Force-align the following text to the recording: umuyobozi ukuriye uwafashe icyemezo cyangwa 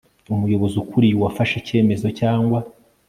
umuyobozi 0.33 0.75
ukuriye 0.83 1.13
uwafashe 1.17 1.55
icyemezo 1.61 2.07
cyangwa 2.19 2.59